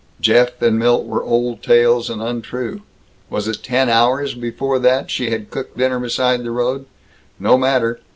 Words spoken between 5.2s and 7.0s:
had cooked dinner beside the road?